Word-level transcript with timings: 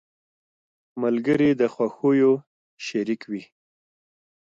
ملګري 1.01 1.49
د 1.59 1.61
خوښیو 1.73 2.33
شريک 2.85 3.21
وي. 3.31 3.43